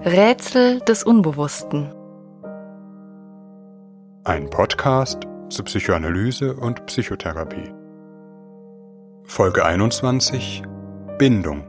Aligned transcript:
Rätsel 0.00 0.80
des 0.80 1.04
Unbewussten. 1.04 1.94
Ein 4.24 4.50
Podcast 4.50 5.22
zu 5.48 5.62
Psychoanalyse 5.62 6.56
und 6.56 6.84
Psychotherapie. 6.86 7.72
Folge 9.22 9.64
21 9.64 10.64
Bindung. 11.16 11.64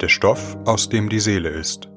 Der 0.00 0.08
Stoff, 0.08 0.56
aus 0.64 0.88
dem 0.88 1.10
die 1.10 1.20
Seele 1.20 1.50
ist. 1.50 1.90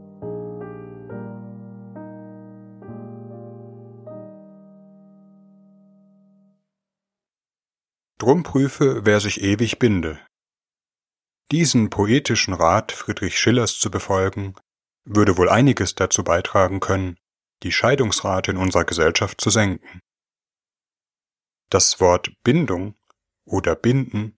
Drum 8.17 8.43
prüfe, 8.43 9.05
wer 9.05 9.21
sich 9.21 9.41
ewig 9.41 9.79
binde. 9.79 10.19
Diesen 11.51 11.89
poetischen 11.89 12.53
Rat 12.53 12.91
Friedrich 12.91 13.39
Schillers 13.39 13.79
zu 13.79 13.89
befolgen, 13.89 14.55
würde 15.05 15.37
wohl 15.37 15.49
einiges 15.49 15.95
dazu 15.95 16.23
beitragen 16.23 16.79
können, 16.79 17.17
die 17.63 17.71
Scheidungsrate 17.71 18.51
in 18.51 18.57
unserer 18.57 18.85
Gesellschaft 18.85 19.39
zu 19.39 19.49
senken. 19.49 20.01
Das 21.69 21.99
Wort 21.99 22.31
Bindung 22.43 22.95
oder 23.45 23.75
Binden 23.75 24.37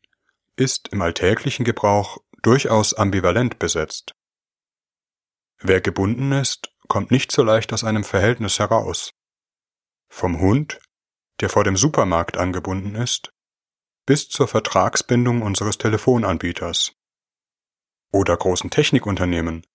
ist 0.56 0.90
im 0.90 1.02
alltäglichen 1.02 1.66
Gebrauch 1.66 2.18
durchaus 2.42 2.94
ambivalent 2.94 3.60
besetzt. 3.60 4.14
Wer 5.60 5.82
gebunden 5.82 6.32
ist, 6.32 6.72
kommt 6.88 7.12
nicht 7.12 7.32
so 7.32 7.44
leicht 7.44 7.74
aus 7.74 7.84
einem 7.84 8.04
Verhältnis 8.04 8.60
heraus. 8.60 9.12
Vom 10.10 10.40
Hund, 10.40 10.80
der 11.42 11.50
vor 11.50 11.64
dem 11.64 11.76
Supermarkt 11.76 12.38
angebunden 12.38 12.96
ist, 12.96 13.34
bis 14.06 14.30
zur 14.30 14.48
Vertragsbindung 14.48 15.42
unseres 15.42 15.78
Telefonanbieters. 15.78 16.94
Oder 18.12 18.38
großen 18.38 18.70
Technikunternehmen, 18.70 19.66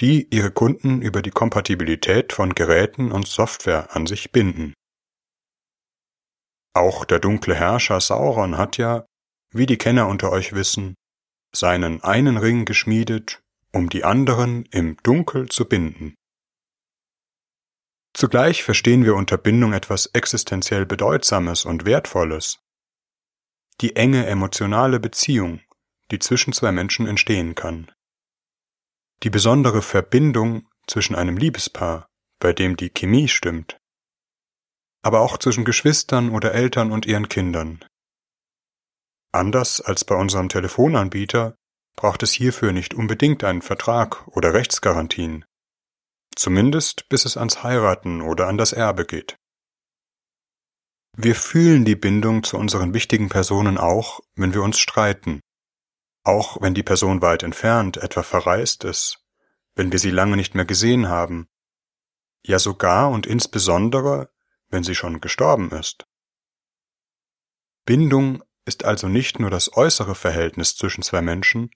die 0.00 0.26
ihre 0.34 0.50
Kunden 0.50 1.02
über 1.02 1.20
die 1.20 1.30
Kompatibilität 1.30 2.32
von 2.32 2.54
Geräten 2.54 3.12
und 3.12 3.28
Software 3.28 3.94
an 3.94 4.06
sich 4.06 4.32
binden. 4.32 4.72
Auch 6.74 7.04
der 7.04 7.18
dunkle 7.18 7.54
Herrscher 7.54 8.00
Sauron 8.00 8.56
hat 8.56 8.78
ja, 8.78 9.04
wie 9.52 9.66
die 9.66 9.76
Kenner 9.76 10.08
unter 10.08 10.30
euch 10.30 10.54
wissen, 10.54 10.94
seinen 11.54 12.02
einen 12.02 12.38
Ring 12.38 12.64
geschmiedet, 12.64 13.42
um 13.72 13.88
die 13.90 14.04
anderen 14.04 14.64
im 14.66 14.96
Dunkel 15.02 15.48
zu 15.48 15.66
binden. 15.66 16.14
Zugleich 18.14 18.64
verstehen 18.64 19.04
wir 19.04 19.14
unter 19.14 19.36
Bindung 19.36 19.72
etwas 19.72 20.06
existenziell 20.06 20.86
Bedeutsames 20.86 21.64
und 21.64 21.84
Wertvolles. 21.84 22.60
Die 23.80 23.96
enge 23.96 24.26
emotionale 24.26 24.98
Beziehung, 24.98 25.60
die 26.10 26.18
zwischen 26.18 26.52
zwei 26.52 26.72
Menschen 26.72 27.06
entstehen 27.06 27.54
kann 27.54 27.90
die 29.22 29.30
besondere 29.30 29.82
Verbindung 29.82 30.66
zwischen 30.86 31.14
einem 31.14 31.36
Liebespaar, 31.36 32.08
bei 32.40 32.52
dem 32.52 32.76
die 32.76 32.90
Chemie 32.90 33.28
stimmt, 33.28 33.78
aber 35.02 35.20
auch 35.20 35.38
zwischen 35.38 35.64
Geschwistern 35.64 36.30
oder 36.30 36.52
Eltern 36.52 36.90
und 36.90 37.06
ihren 37.06 37.28
Kindern. 37.28 37.84
Anders 39.32 39.80
als 39.80 40.04
bei 40.04 40.14
unserem 40.14 40.48
Telefonanbieter 40.48 41.54
braucht 41.96 42.22
es 42.22 42.32
hierfür 42.32 42.72
nicht 42.72 42.94
unbedingt 42.94 43.44
einen 43.44 43.62
Vertrag 43.62 44.26
oder 44.28 44.54
Rechtsgarantien, 44.54 45.44
zumindest 46.34 47.08
bis 47.08 47.24
es 47.24 47.36
ans 47.36 47.62
Heiraten 47.62 48.22
oder 48.22 48.48
an 48.48 48.58
das 48.58 48.72
Erbe 48.72 49.04
geht. 49.04 49.36
Wir 51.16 51.34
fühlen 51.34 51.84
die 51.84 51.96
Bindung 51.96 52.42
zu 52.42 52.56
unseren 52.56 52.94
wichtigen 52.94 53.28
Personen 53.28 53.78
auch, 53.78 54.20
wenn 54.36 54.54
wir 54.54 54.62
uns 54.62 54.78
streiten 54.78 55.40
auch 56.22 56.60
wenn 56.60 56.74
die 56.74 56.82
Person 56.82 57.22
weit 57.22 57.42
entfernt, 57.42 57.96
etwa 57.96 58.22
verreist 58.22 58.84
ist, 58.84 59.24
wenn 59.74 59.92
wir 59.92 59.98
sie 59.98 60.10
lange 60.10 60.36
nicht 60.36 60.54
mehr 60.54 60.64
gesehen 60.64 61.08
haben, 61.08 61.48
ja 62.42 62.58
sogar 62.58 63.10
und 63.10 63.26
insbesondere, 63.26 64.30
wenn 64.68 64.84
sie 64.84 64.94
schon 64.94 65.20
gestorben 65.20 65.70
ist. 65.70 66.06
Bindung 67.84 68.42
ist 68.64 68.84
also 68.84 69.08
nicht 69.08 69.40
nur 69.40 69.50
das 69.50 69.76
äußere 69.76 70.14
Verhältnis 70.14 70.76
zwischen 70.76 71.02
zwei 71.02 71.22
Menschen, 71.22 71.70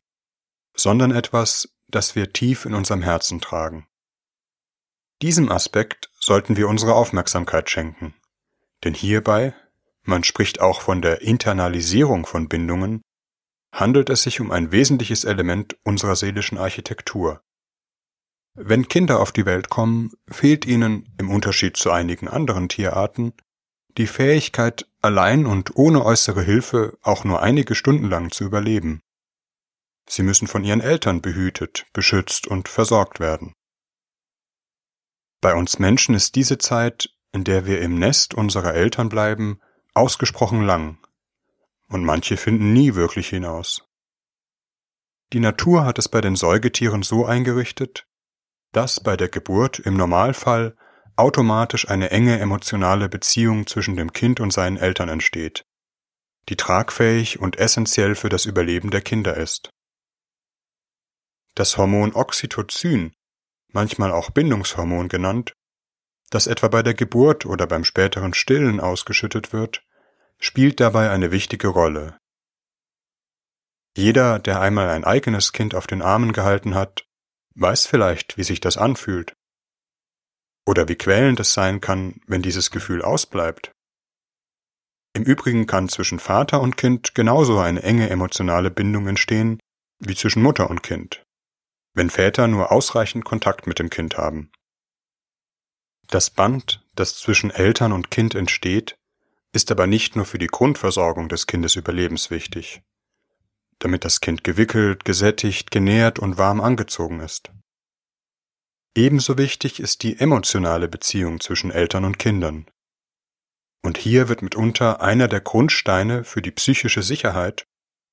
sondern 0.74 1.10
etwas, 1.10 1.74
das 1.88 2.14
wir 2.14 2.32
tief 2.32 2.66
in 2.66 2.74
unserem 2.74 3.02
Herzen 3.02 3.40
tragen. 3.40 3.88
Diesem 5.22 5.50
Aspekt 5.50 6.10
sollten 6.18 6.56
wir 6.56 6.68
unsere 6.68 6.94
Aufmerksamkeit 6.94 7.70
schenken, 7.70 8.14
denn 8.82 8.94
hierbei, 8.94 9.54
man 10.02 10.24
spricht 10.24 10.60
auch 10.60 10.82
von 10.82 11.00
der 11.00 11.22
Internalisierung 11.22 12.26
von 12.26 12.48
Bindungen, 12.48 13.02
handelt 13.74 14.08
es 14.08 14.22
sich 14.22 14.40
um 14.40 14.50
ein 14.50 14.72
wesentliches 14.72 15.24
Element 15.24 15.76
unserer 15.82 16.16
seelischen 16.16 16.58
Architektur. 16.58 17.42
Wenn 18.54 18.86
Kinder 18.86 19.18
auf 19.18 19.32
die 19.32 19.46
Welt 19.46 19.68
kommen, 19.68 20.12
fehlt 20.30 20.64
ihnen, 20.64 21.12
im 21.18 21.28
Unterschied 21.28 21.76
zu 21.76 21.90
einigen 21.90 22.28
anderen 22.28 22.68
Tierarten, 22.68 23.32
die 23.98 24.06
Fähigkeit, 24.06 24.86
allein 25.02 25.44
und 25.44 25.76
ohne 25.76 26.04
äußere 26.04 26.42
Hilfe 26.42 26.96
auch 27.02 27.24
nur 27.24 27.42
einige 27.42 27.74
Stunden 27.74 28.08
lang 28.08 28.30
zu 28.30 28.44
überleben. 28.44 29.02
Sie 30.08 30.22
müssen 30.22 30.46
von 30.46 30.62
ihren 30.62 30.80
Eltern 30.80 31.20
behütet, 31.20 31.86
beschützt 31.92 32.46
und 32.46 32.68
versorgt 32.68 33.18
werden. 33.18 33.54
Bei 35.40 35.54
uns 35.54 35.78
Menschen 35.78 36.14
ist 36.14 36.36
diese 36.36 36.58
Zeit, 36.58 37.10
in 37.32 37.42
der 37.42 37.66
wir 37.66 37.80
im 37.80 37.98
Nest 37.98 38.34
unserer 38.34 38.74
Eltern 38.74 39.08
bleiben, 39.08 39.60
ausgesprochen 39.94 40.62
lang, 40.62 40.98
und 41.88 42.04
manche 42.04 42.36
finden 42.36 42.72
nie 42.72 42.94
wirklich 42.94 43.28
hinaus. 43.28 43.86
Die 45.32 45.40
Natur 45.40 45.84
hat 45.84 45.98
es 45.98 46.08
bei 46.08 46.20
den 46.20 46.36
Säugetieren 46.36 47.02
so 47.02 47.24
eingerichtet, 47.24 48.06
dass 48.72 49.00
bei 49.00 49.16
der 49.16 49.28
Geburt 49.28 49.78
im 49.78 49.96
Normalfall 49.96 50.76
automatisch 51.16 51.88
eine 51.88 52.10
enge 52.10 52.38
emotionale 52.38 53.08
Beziehung 53.08 53.66
zwischen 53.66 53.96
dem 53.96 54.12
Kind 54.12 54.40
und 54.40 54.52
seinen 54.52 54.76
Eltern 54.76 55.08
entsteht, 55.08 55.64
die 56.48 56.56
tragfähig 56.56 57.38
und 57.38 57.58
essentiell 57.58 58.14
für 58.14 58.28
das 58.28 58.46
Überleben 58.46 58.90
der 58.90 59.00
Kinder 59.00 59.36
ist. 59.36 59.70
Das 61.54 61.78
Hormon 61.78 62.14
Oxytocin, 62.14 63.12
manchmal 63.68 64.10
auch 64.10 64.30
Bindungshormon 64.30 65.08
genannt, 65.08 65.52
das 66.30 66.48
etwa 66.48 66.68
bei 66.68 66.82
der 66.82 66.94
Geburt 66.94 67.46
oder 67.46 67.66
beim 67.66 67.84
späteren 67.84 68.34
Stillen 68.34 68.80
ausgeschüttet 68.80 69.52
wird, 69.52 69.84
spielt 70.40 70.80
dabei 70.80 71.10
eine 71.10 71.30
wichtige 71.30 71.68
Rolle. 71.68 72.18
Jeder, 73.96 74.38
der 74.38 74.60
einmal 74.60 74.88
ein 74.90 75.04
eigenes 75.04 75.52
Kind 75.52 75.74
auf 75.74 75.86
den 75.86 76.02
Armen 76.02 76.32
gehalten 76.32 76.74
hat, 76.74 77.06
weiß 77.54 77.86
vielleicht, 77.86 78.36
wie 78.36 78.42
sich 78.42 78.60
das 78.60 78.76
anfühlt. 78.76 79.34
Oder 80.66 80.88
wie 80.88 80.96
quälend 80.96 81.38
es 81.40 81.52
sein 81.52 81.80
kann, 81.80 82.20
wenn 82.26 82.42
dieses 82.42 82.70
Gefühl 82.70 83.02
ausbleibt. 83.02 83.70
Im 85.16 85.22
Übrigen 85.22 85.66
kann 85.66 85.88
zwischen 85.88 86.18
Vater 86.18 86.60
und 86.60 86.76
Kind 86.76 87.14
genauso 87.14 87.60
eine 87.60 87.82
enge 87.82 88.10
emotionale 88.10 88.70
Bindung 88.70 89.06
entstehen 89.06 89.60
wie 90.00 90.16
zwischen 90.16 90.42
Mutter 90.42 90.68
und 90.68 90.82
Kind, 90.82 91.22
wenn 91.94 92.10
Väter 92.10 92.48
nur 92.48 92.72
ausreichend 92.72 93.24
Kontakt 93.24 93.66
mit 93.66 93.78
dem 93.78 93.90
Kind 93.90 94.16
haben. 94.16 94.50
Das 96.08 96.30
Band, 96.30 96.84
das 96.94 97.16
zwischen 97.16 97.50
Eltern 97.50 97.92
und 97.92 98.10
Kind 98.10 98.34
entsteht, 98.34 98.96
ist 99.54 99.70
aber 99.70 99.86
nicht 99.86 100.16
nur 100.16 100.24
für 100.24 100.38
die 100.38 100.48
Grundversorgung 100.48 101.28
des 101.28 101.46
Kindes 101.46 101.76
überlebenswichtig, 101.76 102.82
damit 103.78 104.04
das 104.04 104.20
Kind 104.20 104.42
gewickelt, 104.42 105.04
gesättigt, 105.04 105.70
genährt 105.70 106.18
und 106.18 106.36
warm 106.38 106.60
angezogen 106.60 107.20
ist. 107.20 107.52
Ebenso 108.96 109.38
wichtig 109.38 109.78
ist 109.78 110.02
die 110.02 110.18
emotionale 110.18 110.88
Beziehung 110.88 111.40
zwischen 111.40 111.70
Eltern 111.70 112.04
und 112.04 112.18
Kindern. 112.18 112.66
Und 113.82 113.96
hier 113.96 114.28
wird 114.28 114.42
mitunter 114.42 115.00
einer 115.00 115.28
der 115.28 115.40
Grundsteine 115.40 116.24
für 116.24 116.42
die 116.42 116.52
psychische 116.52 117.02
Sicherheit 117.02 117.64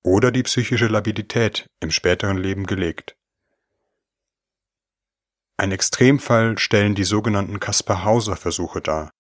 oder 0.04 0.32
die 0.32 0.44
psychische 0.44 0.88
Labilität 0.88 1.66
im 1.80 1.90
späteren 1.90 2.38
Leben 2.38 2.68
gelegt. 2.68 3.16
Ein 5.58 5.72
Extremfall 5.72 6.58
stellen 6.60 6.94
die 6.94 7.04
sogenannten 7.04 7.60
Kaspar-Hauser-Versuche 7.60 8.82
dar 8.82 9.12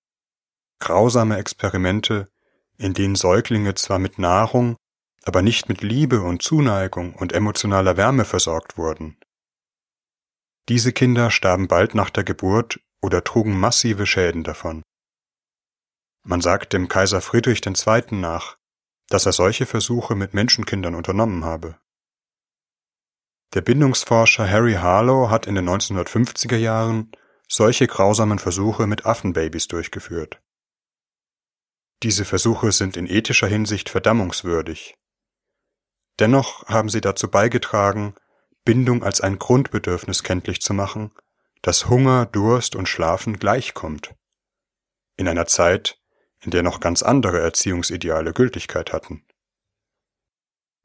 grausame 0.82 1.38
Experimente, 1.38 2.28
in 2.78 2.94
denen 2.94 3.16
Säuglinge 3.16 3.76
zwar 3.76 4.00
mit 4.00 4.20
Nahrung, 4.20 4.76
aber 5.24 5.42
nicht 5.42 5.70
mit 5.70 5.82
Liebe 5.82 6.22
und 6.22 6.42
Zuneigung 6.42 7.14
und 7.16 7.32
emotionaler 7.32 7.96
Wärme 7.96 8.26
versorgt 8.26 8.78
wurden. 8.78 9.18
Diese 10.68 10.92
Kinder 10.92 11.32
starben 11.32 11.68
bald 11.68 11.96
nach 11.96 12.10
der 12.10 12.24
Geburt 12.24 12.80
oder 13.02 13.24
trugen 13.24 13.60
massive 13.60 14.06
Schäden 14.06 14.44
davon. 14.44 14.84
Man 16.24 16.42
sagt 16.42 16.74
dem 16.74 16.88
Kaiser 16.88 17.22
Friedrich 17.22 17.66
II. 17.66 18.04
nach, 18.12 18.58
dass 19.10 19.26
er 19.26 19.34
solche 19.34 19.66
Versuche 19.66 20.16
mit 20.16 20.34
Menschenkindern 20.34 20.96
unternommen 20.96 21.46
habe. 21.46 21.78
Der 23.54 23.62
Bindungsforscher 23.62 24.50
Harry 24.50 24.76
Harlow 24.76 25.30
hat 25.30 25.46
in 25.46 25.56
den 25.56 25.68
1950er 25.68 26.58
Jahren 26.58 27.12
solche 27.50 27.86
grausamen 27.86 28.40
Versuche 28.40 28.88
mit 28.88 29.06
Affenbabys 29.06 29.68
durchgeführt. 29.68 30.42
Diese 32.04 32.26
Versuche 32.26 32.72
sind 32.72 32.98
in 32.98 33.06
ethischer 33.08 33.48
Hinsicht 33.48 33.90
verdammungswürdig. 33.90 34.96
Dennoch 36.20 36.68
haben 36.68 36.90
sie 36.90 37.02
dazu 37.02 37.30
beigetragen, 37.30 38.16
Bindung 38.66 39.04
als 39.04 39.22
ein 39.22 39.40
Grundbedürfnis 39.40 40.24
kenntlich 40.24 40.62
zu 40.62 40.74
machen, 40.74 41.12
dass 41.62 41.90
Hunger, 41.90 42.26
Durst 42.26 42.76
und 42.76 42.88
Schlafen 42.88 43.38
gleichkommt. 43.38 44.16
In 45.16 45.28
einer 45.28 45.46
Zeit, 45.46 46.00
in 46.44 46.52
der 46.52 46.64
noch 46.64 46.80
ganz 46.80 47.04
andere 47.04 47.40
Erziehungsideale 47.40 48.34
Gültigkeit 48.34 48.94
hatten. 48.94 49.24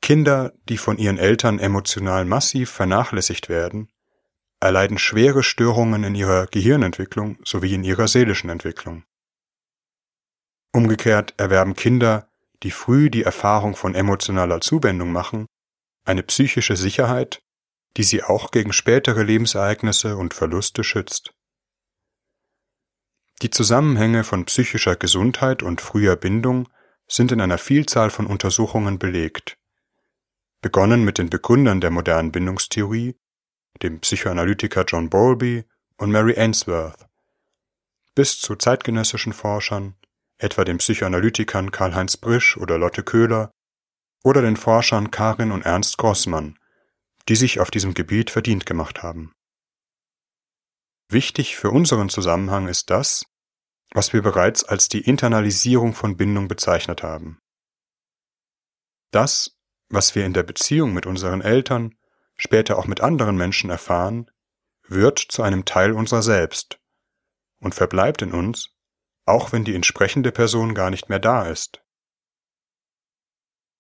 Kinder, 0.03 0.53
die 0.69 0.77
von 0.77 0.99
ihren 0.99 1.19
Eltern 1.19 1.59
emotional 1.59 2.27
massiv 2.27 2.71
vernachlässigt 2.71 3.49
werden, 3.49 3.91
erleiden 4.61 4.99
schwere 4.99 5.43
Störungen 5.43 6.05
in 6.05 6.15
ihrer 6.15 6.47
Gehirnentwicklung 6.47 7.39
sowie 7.45 7.75
in 7.75 7.85
ihrer 7.85 8.07
seelischen 8.07 8.51
Entwicklung. 8.51 9.05
Umgekehrt 10.77 11.33
erwerben 11.39 11.75
Kinder, 11.75 12.29
die 12.63 12.71
früh 12.71 13.09
die 13.09 13.23
Erfahrung 13.23 13.75
von 13.75 13.95
emotionaler 13.95 14.61
Zuwendung 14.61 15.11
machen, 15.11 15.47
eine 16.05 16.23
psychische 16.23 16.77
Sicherheit, 16.77 17.41
die 17.97 18.03
sie 18.03 18.23
auch 18.23 18.51
gegen 18.51 18.75
spätere 18.75 19.23
Lebensereignisse 19.23 20.19
und 20.19 20.35
Verluste 20.35 20.85
schützt. 20.85 21.33
Die 23.41 23.49
Zusammenhänge 23.49 24.23
von 24.23 24.45
psychischer 24.45 24.97
Gesundheit 24.97 25.63
und 25.63 25.81
früher 25.81 26.15
Bindung 26.15 26.69
sind 27.09 27.33
in 27.33 27.41
einer 27.41 27.57
Vielzahl 27.57 28.11
von 28.11 28.27
Untersuchungen 28.27 28.99
belegt. 28.99 29.57
Begonnen 30.61 31.07
mit 31.07 31.17
den 31.17 31.31
Begründern 31.31 31.81
der 31.81 31.91
modernen 31.91 32.33
Bindungstheorie, 32.33 33.17
dem 33.83 34.01
Psychoanalytiker 34.01 34.85
John 34.87 35.09
Bowlby 35.09 35.65
und 35.97 36.11
Mary 36.11 36.39
Ainsworth, 36.39 37.07
bis 38.15 38.39
zu 38.39 38.57
zeitgenössischen 38.57 39.33
Forschern, 39.33 39.97
etwa 40.39 40.65
den 40.65 40.79
Psychoanalytikern 40.79 41.71
Karl-Heinz 41.71 42.17
Brisch 42.17 42.57
oder 42.57 42.79
Lotte 42.79 43.03
Köhler 43.03 43.51
oder 44.23 44.43
den 44.43 44.57
Forschern 44.57 45.11
Karin 45.11 45.53
und 45.53 45.63
Ernst 45.63 45.99
Grossmann, 45.99 46.59
die 47.29 47.37
sich 47.37 47.61
auf 47.61 47.71
diesem 47.71 47.95
Gebiet 47.95 48.31
verdient 48.31 48.67
gemacht 48.67 49.03
haben. 49.03 49.33
Wichtig 51.09 51.57
für 51.57 51.71
unseren 51.71 52.09
Zusammenhang 52.09 52.69
ist 52.69 52.91
das, 52.91 53.25
was 53.93 54.13
wir 54.13 54.23
bereits 54.23 54.65
als 54.65 54.89
die 54.89 55.01
Internalisierung 55.01 55.95
von 55.95 56.17
Bindung 56.17 56.49
bezeichnet 56.49 57.03
haben. 57.03 57.39
Das, 59.13 59.57
was 59.89 60.15
wir 60.15 60.27
in 60.27 60.33
der 60.33 60.43
Beziehung 60.43 60.93
mit 60.93 61.07
unseren 61.07 61.41
Eltern, 61.41 61.95
später 62.37 62.77
auch 62.77 62.87
mit 62.87 63.01
anderen 63.01 63.37
Menschen 63.37 63.71
erfahren, 63.71 64.31
wird 64.89 65.19
zu 65.19 65.43
einem 65.43 65.65
Teil 65.65 65.93
unserer 65.93 66.23
selbst 66.23 66.79
und 67.61 67.75
verbleibt 67.75 68.23
in 68.23 68.33
uns, 68.33 68.76
auch 69.27 69.53
wenn 69.53 69.65
die 69.65 69.75
entsprechende 69.75 70.33
Person 70.33 70.75
gar 70.75 70.91
nicht 70.91 71.09
mehr 71.09 71.19
da 71.19 71.47
ist. 71.47 71.83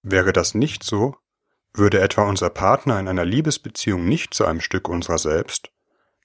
Wäre 0.02 0.32
das 0.32 0.54
nicht 0.54 0.82
so, 0.82 1.16
würde 1.72 2.00
etwa 2.00 2.24
unser 2.24 2.50
Partner 2.50 2.98
in 3.00 3.08
einer 3.08 3.24
Liebesbeziehung 3.24 4.04
nicht 4.06 4.34
zu 4.34 4.44
einem 4.44 4.60
Stück 4.60 4.88
unserer 4.88 5.18
selbst, 5.18 5.70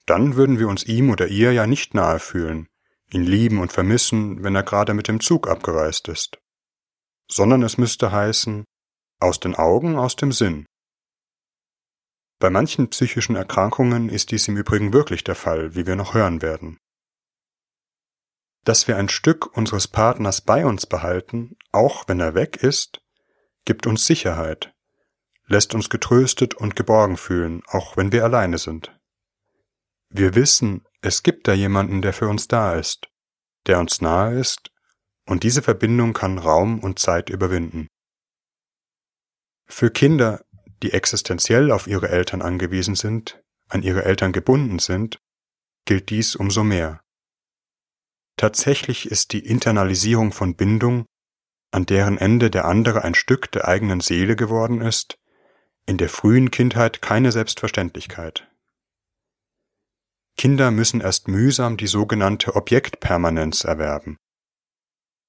dann 0.06 0.35
würden 0.35 0.59
wir 0.59 0.68
uns 0.68 0.83
ihm 0.83 1.09
oder 1.09 1.27
ihr 1.27 1.53
ja 1.53 1.68
nicht 1.68 1.94
nahe 1.94 2.19
fühlen, 2.19 2.68
ihn 3.12 3.23
lieben 3.23 3.59
und 3.59 3.71
vermissen, 3.71 4.44
wenn 4.44 4.56
er 4.56 4.63
gerade 4.63 4.94
mit 4.94 5.07
dem 5.07 5.19
Zug 5.19 5.47
abgereist 5.47 6.07
ist. 6.07 6.39
Sondern 7.29 7.63
es 7.63 7.77
müsste 7.77 8.12
heißen, 8.12 8.65
aus 9.19 9.39
den 9.39 9.56
Augen, 9.56 9.97
aus 9.97 10.15
dem 10.15 10.31
Sinn. 10.31 10.65
Bei 12.39 12.50
manchen 12.50 12.89
psychischen 12.89 13.35
Erkrankungen 13.35 14.09
ist 14.09 14.31
dies 14.31 14.47
im 14.47 14.57
Übrigen 14.57 14.94
wirklich 14.94 15.24
der 15.24 15.35
Fall, 15.35 15.75
wie 15.75 15.85
wir 15.85 15.95
noch 15.95 16.15
hören 16.15 16.41
werden. 16.41 16.79
Dass 18.63 18.88
wir 18.88 18.98
ein 18.98 19.10
Stück 19.10 19.58
unseres 19.58 19.88
Partners 19.88 20.42
bei 20.42 20.66
uns 20.66 20.86
behalten, 20.86 21.58
auch 21.72 22.08
wenn 22.08 22.19
er 22.19 22.36
weg 22.36 22.58
ist, 22.58 23.02
gibt 23.66 23.88
uns 23.88 24.06
Sicherheit, 24.06 24.74
lässt 25.48 25.74
uns 25.74 25.90
getröstet 25.90 26.54
und 26.54 26.75
geborgen 26.75 27.18
fühlen, 27.18 27.63
auch 27.68 27.98
wenn 27.98 28.12
wir 28.12 28.24
alleine 28.24 28.58
sind. 28.58 28.96
Wir 30.10 30.36
wissen, 30.36 30.86
es 31.02 31.24
gibt 31.24 31.48
da 31.48 31.54
jemanden, 31.54 32.02
der 32.02 32.13
für 32.13 32.28
uns 32.28 32.48
da 32.48 32.75
ist, 32.75 33.08
der 33.68 33.80
uns 33.80 34.02
nahe 34.02 34.40
ist, 34.40 34.72
und 35.25 35.44
diese 35.44 35.62
Verbindung 35.62 36.13
kann 36.13 36.38
Raum 36.38 36.80
und 36.80 37.00
Zeit 37.00 37.30
überwinden. 37.30 37.88
Für 39.66 39.90
Kinder, 39.90 40.44
die 40.84 40.94
existenziell 40.94 41.72
auf 41.72 41.88
ihre 41.88 42.10
Eltern 42.10 42.42
angewiesen 42.42 42.96
sind, 42.96 43.42
an 43.69 43.84
ihre 43.84 44.04
Eltern 44.04 44.34
gebunden 44.34 44.80
sind, 44.80 45.19
gilt 45.86 46.10
dies 46.10 46.36
umso 46.36 46.63
mehr. 46.63 47.02
Tatsächlich 48.38 49.10
ist 49.10 49.33
die 49.33 49.45
Internalisierung 49.45 50.31
von 50.31 50.56
Bindung, 50.56 51.06
an 51.72 51.86
deren 51.86 52.18
Ende 52.18 52.50
der 52.50 52.66
andere 52.66 53.04
ein 53.04 53.16
Stück 53.16 53.51
der 53.51 53.68
eigenen 53.68 54.01
Seele 54.01 54.36
geworden 54.36 54.81
ist, 54.81 55.18
in 55.86 55.98
der 55.98 56.10
frühen 56.10 56.51
Kindheit 56.51 57.01
keine 57.01 57.31
Selbstverständlichkeit. 57.31 58.48
Kinder 60.38 60.72
müssen 60.72 61.01
erst 61.01 61.28
mühsam 61.28 61.78
die 61.78 61.88
sogenannte 61.88 62.56
Objektpermanenz 62.56 63.63
erwerben. 63.63 64.18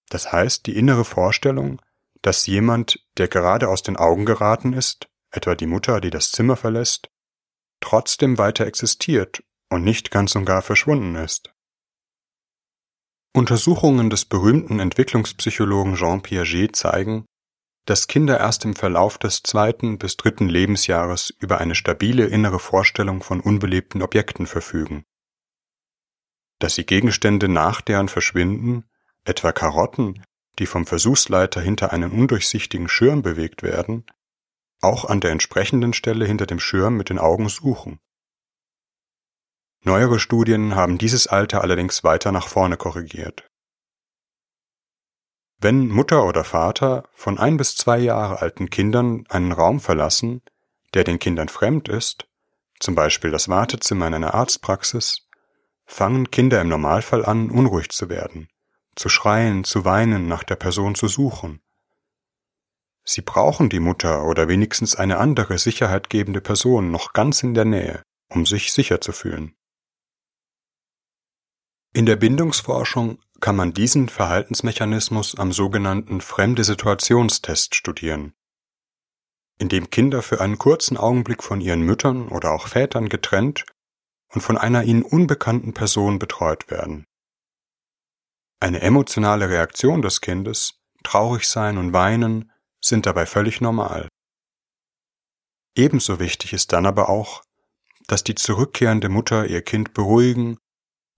Das 0.09 0.33
heißt 0.33 0.67
die 0.67 0.77
innere 0.77 1.05
Vorstellung, 1.05 1.81
dass 2.23 2.47
jemand, 2.47 3.05
der 3.19 3.29
gerade 3.29 3.69
aus 3.69 3.83
den 3.83 3.97
Augen 3.97 4.25
geraten 4.25 4.73
ist, 4.73 5.09
etwa 5.31 5.55
die 5.55 5.67
Mutter, 5.67 6.01
die 6.01 6.11
das 6.11 6.31
Zimmer 6.31 6.57
verlässt, 6.57 7.11
trotzdem 7.81 8.39
weiter 8.39 8.67
existiert 8.67 9.43
und 9.69 9.83
nicht 9.83 10.11
ganz 10.11 10.35
und 10.37 10.45
gar 10.45 10.63
verschwunden 10.63 11.17
ist. 11.17 11.52
Untersuchungen 13.35 14.11
des 14.11 14.27
berühmten 14.27 14.79
Entwicklungspsychologen 14.79 15.95
Jean 15.95 16.21
Piaget 16.21 16.77
zeigen, 16.77 17.25
dass 17.87 18.07
Kinder 18.07 18.39
erst 18.39 18.65
im 18.67 18.77
Verlauf 18.77 19.17
des 19.17 19.43
zweiten 19.43 19.97
bis 19.97 20.19
dritten 20.19 20.51
Lebensjahres 20.51 21.31
über 21.39 21.59
eine 21.59 21.75
stabile 21.75 22.27
innere 22.27 22.59
Vorstellung 22.59 23.23
von 23.23 23.41
unbelebten 23.41 24.03
Objekten 24.03 24.47
verfügen. 24.47 25.05
Dass 26.59 26.75
sie 26.75 26.85
Gegenstände 26.85 27.49
nach 27.49 27.81
deren 27.81 28.09
Verschwinden, 28.09 28.85
etwa 29.25 29.53
Karotten, 29.53 30.23
die 30.59 30.67
vom 30.67 30.87
Versuchsleiter 30.87 31.61
hinter 31.63 31.93
einen 31.93 32.13
undurchsichtigen 32.13 32.89
Schirm 32.89 33.23
bewegt 33.23 33.63
werden, 33.63 34.05
auch 34.83 35.07
an 35.07 35.21
der 35.21 35.31
entsprechenden 35.31 35.95
Stelle 35.95 36.27
hinter 36.27 36.47
dem 36.47 36.61
Schirm 36.61 36.99
mit 36.99 37.09
den 37.09 37.19
Augen 37.19 37.49
suchen. 37.49 37.99
Neuere 39.85 40.21
Studien 40.21 40.77
haben 40.77 40.97
dieses 40.97 41.27
Alter 41.27 41.63
allerdings 41.63 42.05
weiter 42.05 42.31
nach 42.31 42.47
vorne 42.47 42.77
korrigiert. 42.77 43.51
Wenn 45.59 45.89
Mutter 45.89 46.25
oder 46.25 46.45
Vater 46.45 47.09
von 47.15 47.37
ein 47.37 47.57
bis 47.57 47.75
zwei 47.75 47.99
Jahre 47.99 48.41
alten 48.41 48.71
Kindern 48.71 49.25
einen 49.29 49.51
Raum 49.51 49.81
verlassen, 49.81 50.41
der 50.95 51.03
den 51.03 51.19
Kindern 51.19 51.49
fremd 51.49 51.89
ist, 51.89 52.29
zum 52.79 52.95
Beispiel 52.95 53.33
das 53.33 53.49
Wartezimmer 53.49 54.07
in 54.07 54.15
einer 54.15 54.35
Arztpraxis, 54.35 55.27
fangen 55.85 56.31
Kinder 56.31 56.61
im 56.61 56.69
Normalfall 56.69 57.25
an, 57.25 57.51
unruhig 57.51 57.91
zu 57.91 58.09
werden, 58.09 58.49
zu 58.95 59.09
schreien, 59.09 59.65
zu 59.65 59.85
weinen, 59.85 60.29
nach 60.29 60.45
der 60.45 60.57
Person 60.57 60.95
zu 60.95 61.09
suchen. 61.09 61.61
Sie 63.03 63.23
brauchen 63.23 63.69
die 63.69 63.81
Mutter 63.81 64.25
oder 64.27 64.47
wenigstens 64.47 64.95
eine 64.95 65.19
andere 65.19 65.59
sicherheitgebende 65.59 66.41
Person 66.41 66.93
noch 66.93 67.15
ganz 67.15 67.43
in 67.43 67.55
der 67.55 67.65
Nähe, 67.65 68.03
um 68.29 68.47
sich 68.47 68.73
sicher 68.73 69.01
zu 69.01 69.11
fühlen. 69.11 69.57
In 71.95 72.07
der 72.07 72.17
Bindungsforschung 72.17 73.19
kann 73.41 73.55
man 73.55 73.75
diesen 73.75 74.09
Verhaltensmechanismus 74.09 75.35
am 75.39 75.53
sogenannten 75.53 76.23
Fremde-Situationstest 76.23 77.75
studieren, 77.75 78.33
in 79.59 79.69
dem 79.69 79.91
Kinder 79.91 80.23
für 80.23 80.41
einen 80.41 80.57
kurzen 80.57 80.97
Augenblick 80.97 81.43
von 81.43 81.61
ihren 81.61 81.83
Müttern 81.83 82.29
oder 82.29 82.53
auch 82.53 82.69
Vätern 82.69 83.11
getrennt 83.11 83.67
und 84.33 84.41
von 84.41 84.57
einer 84.57 84.85
ihnen 84.85 85.03
unbekannten 85.03 85.75
Person 85.75 86.19
betreut 86.19 86.71
werden. 86.71 87.05
Eine 88.59 88.81
emotionale 88.81 89.51
Reaktion 89.51 90.01
des 90.01 90.23
Kindes, 90.23 90.81
traurig 91.03 91.47
sein 91.47 91.77
und 91.77 91.93
weinen, 91.93 92.53
sind 92.81 93.05
dabei 93.05 93.27
völlig 93.27 93.61
normal. 93.61 94.09
Ebenso 95.75 96.21
wichtig 96.21 96.55
ist 96.55 96.73
dann 96.73 96.87
aber 96.87 97.11
auch, 97.11 97.43
dass 98.07 98.25
die 98.25 98.35
zurückkehrende 98.35 99.11
Mutter 99.11 99.47
ihr 99.47 99.61
Kind 99.61 99.93
beruhigen 99.93 100.57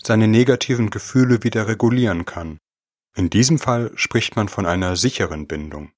seine 0.06 0.28
negativen 0.28 0.90
Gefühle 0.90 1.42
wieder 1.42 1.66
regulieren 1.66 2.24
kann. 2.24 2.58
In 3.14 3.30
diesem 3.30 3.58
Fall 3.58 3.92
spricht 3.94 4.36
man 4.36 4.48
von 4.48 4.66
einer 4.66 4.96
sicheren 4.96 5.46
Bindung. 5.46 5.92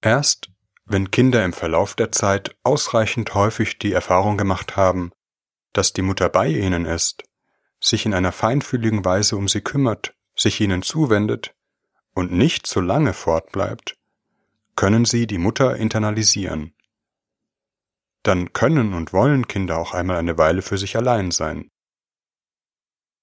Erst 0.00 0.50
wenn 0.90 1.10
Kinder 1.10 1.44
im 1.44 1.52
Verlauf 1.52 1.94
der 1.94 2.12
Zeit 2.12 2.56
ausreichend 2.62 3.34
häufig 3.34 3.78
die 3.78 3.92
Erfahrung 3.92 4.38
gemacht 4.38 4.76
haben, 4.76 5.12
dass 5.74 5.92
die 5.92 6.00
Mutter 6.02 6.30
bei 6.30 6.48
ihnen 6.48 6.86
ist, 6.86 7.24
sich 7.78 8.06
in 8.06 8.14
einer 8.14 8.32
feinfühligen 8.32 9.04
Weise 9.04 9.36
um 9.36 9.48
sie 9.48 9.60
kümmert, 9.60 10.14
sich 10.34 10.60
ihnen 10.60 10.82
zuwendet 10.82 11.54
und 12.14 12.32
nicht 12.32 12.66
zu 12.66 12.80
lange 12.80 13.12
fortbleibt, 13.12 13.96
können 14.76 15.04
sie 15.04 15.26
die 15.26 15.38
Mutter 15.38 15.76
internalisieren. 15.76 16.74
Dann 18.22 18.52
können 18.54 18.94
und 18.94 19.12
wollen 19.12 19.46
Kinder 19.46 19.78
auch 19.78 19.92
einmal 19.92 20.16
eine 20.16 20.38
Weile 20.38 20.62
für 20.62 20.78
sich 20.78 20.96
allein 20.96 21.30
sein. 21.30 21.70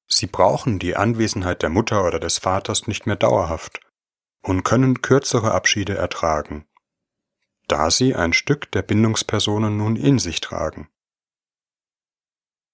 Sie 0.08 0.28
brauchen 0.28 0.80
die 0.80 0.96
Anwesenheit 0.96 1.62
der 1.62 1.70
Mutter 1.70 2.06
oder 2.06 2.20
des 2.20 2.38
Vaters 2.38 2.88
nicht 2.88 3.06
mehr 3.06 3.16
dauerhaft 3.16 3.80
und 4.42 4.64
können 4.64 5.02
kürzere 5.02 5.54
Abschiede 5.54 5.96
ertragen, 5.96 6.68
da 7.68 7.90
sie 7.90 8.16
ein 8.16 8.34
Stück 8.34 8.72
der 8.72 8.84
Bindungspersonen 8.84 9.78
nun 9.78 9.96
in 9.96 10.20
sich 10.20 10.42
tragen. 10.42 10.90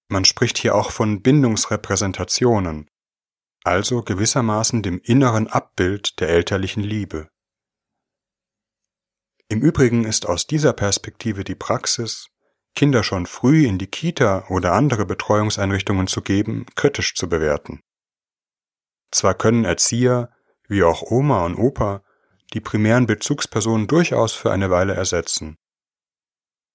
Man 0.08 0.26
spricht 0.26 0.58
hier 0.58 0.74
auch 0.74 0.90
von 0.90 1.22
Bindungsrepräsentationen, 1.22 2.90
also 3.64 4.02
gewissermaßen 4.02 4.82
dem 4.82 5.00
inneren 5.02 5.46
Abbild 5.46 6.20
der 6.20 6.28
elterlichen 6.28 6.82
Liebe. 6.82 7.30
Im 9.48 9.62
Übrigen 9.62 10.04
ist 10.04 10.26
aus 10.26 10.46
dieser 10.46 10.72
Perspektive 10.72 11.44
die 11.44 11.54
Praxis, 11.54 12.28
Kinder 12.74 13.02
schon 13.02 13.26
früh 13.26 13.66
in 13.66 13.78
die 13.78 13.86
Kita 13.86 14.46
oder 14.48 14.72
andere 14.72 15.04
Betreuungseinrichtungen 15.04 16.06
zu 16.06 16.22
geben, 16.22 16.66
kritisch 16.74 17.14
zu 17.14 17.28
bewerten. 17.28 17.80
Zwar 19.10 19.34
können 19.34 19.64
Erzieher, 19.64 20.30
wie 20.68 20.82
auch 20.82 21.02
Oma 21.02 21.44
und 21.44 21.56
Opa, 21.56 22.02
die 22.54 22.60
primären 22.60 23.06
Bezugspersonen 23.06 23.86
durchaus 23.86 24.32
für 24.32 24.50
eine 24.50 24.70
Weile 24.70 24.94
ersetzen. 24.94 25.56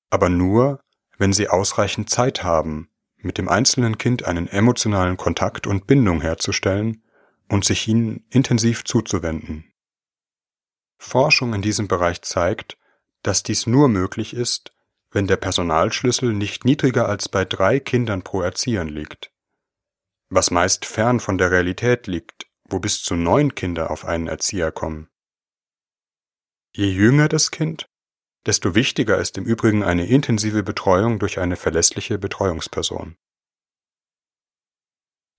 Aber 0.10 0.30
nur, 0.30 0.80
wenn 1.18 1.34
sie 1.34 1.50
ausreichend 1.50 2.10
Zeit 2.10 2.44
haben, 2.44 2.90
mit 3.18 3.38
dem 3.38 3.50
einzelnen 3.50 3.98
Kind 3.98 4.26
einen 4.26 4.48
emotionalen 4.48 5.18
Kontakt 5.18 5.68
und 5.68 5.88
Bindung 5.88 6.22
herzustellen 6.22 7.04
und 7.50 7.66
sich 7.66 7.88
ihnen 7.88 8.26
intensiv 8.30 8.84
zuzuwenden. 8.86 9.72
Forschung 10.98 11.54
in 11.54 11.62
diesem 11.62 11.88
Bereich 11.88 12.22
zeigt, 12.22 12.78
dass 13.24 13.44
dies 13.44 13.68
nur 13.68 13.88
möglich 13.90 14.34
ist, 14.34 14.72
wenn 15.18 15.26
der 15.26 15.38
Personalschlüssel 15.38 16.32
nicht 16.32 16.64
niedriger 16.64 17.10
als 17.10 17.28
bei 17.28 17.44
drei 17.44 17.80
Kindern 17.80 18.22
pro 18.22 18.44
Erziehern 18.44 18.88
liegt, 18.88 19.32
was 20.30 20.52
meist 20.52 20.86
fern 20.86 21.20
von 21.20 21.40
der 21.40 21.50
Realität 21.50 22.06
liegt, 22.06 22.46
wo 22.70 22.78
bis 22.80 23.02
zu 23.02 23.16
neun 23.16 23.56
Kinder 23.56 23.90
auf 23.90 24.06
einen 24.06 24.28
Erzieher 24.28 24.72
kommen. 24.72 25.10
Je 26.72 26.86
jünger 26.92 27.30
das 27.30 27.50
Kind, 27.50 27.90
desto 28.46 28.76
wichtiger 28.76 29.18
ist 29.18 29.40
im 29.40 29.46
Übrigen 29.46 29.82
eine 29.82 30.06
intensive 30.06 30.62
Betreuung 30.62 31.18
durch 31.18 31.40
eine 31.40 31.56
verlässliche 31.56 32.20
Betreuungsperson. 32.20 33.18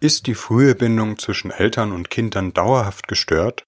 Ist 0.01 0.27
die 0.27 0.35
frühe 0.35 0.75
Bindung 0.75 1.19
zwischen 1.19 1.53
Eltern 1.53 1.93
und 1.93 2.11
Kindern 2.11 2.53
dauerhaft 2.53 3.07
gestört, 3.07 3.65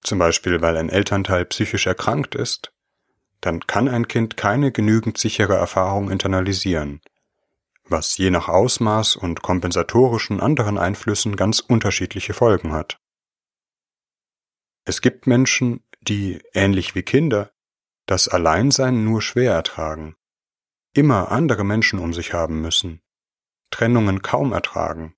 zum 0.00 0.18
Beispiel 0.18 0.62
weil 0.62 0.78
ein 0.78 0.88
Elternteil 0.88 1.44
psychisch 1.44 1.86
erkrankt 1.86 2.34
ist, 2.34 2.72
dann 3.40 3.66
kann 3.66 3.88
ein 3.88 4.08
Kind 4.08 4.36
keine 4.36 4.72
genügend 4.72 5.18
sichere 5.18 5.54
Erfahrung 5.54 6.10
internalisieren, 6.10 7.00
was 7.84 8.16
je 8.16 8.30
nach 8.30 8.48
Ausmaß 8.48 9.16
und 9.16 9.42
kompensatorischen 9.42 10.40
anderen 10.40 10.78
Einflüssen 10.78 11.36
ganz 11.36 11.60
unterschiedliche 11.60 12.34
Folgen 12.34 12.72
hat. 12.72 13.00
Es 14.84 15.00
gibt 15.00 15.26
Menschen, 15.26 15.82
die, 16.00 16.42
ähnlich 16.52 16.94
wie 16.94 17.02
Kinder, 17.02 17.52
das 18.06 18.28
Alleinsein 18.28 19.04
nur 19.04 19.22
schwer 19.22 19.52
ertragen, 19.52 20.16
immer 20.94 21.30
andere 21.30 21.64
Menschen 21.64 21.98
um 21.98 22.12
sich 22.12 22.32
haben 22.32 22.60
müssen, 22.60 23.02
Trennungen 23.70 24.22
kaum 24.22 24.52
ertragen 24.52 25.14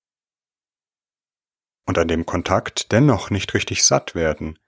und 1.85 1.99
an 1.99 2.09
dem 2.09 2.27
Kontakt 2.27 2.93
dennoch 2.93 3.31
nicht 3.31 3.55
richtig 3.55 3.85
satt 3.85 4.15
werden, 4.15 4.59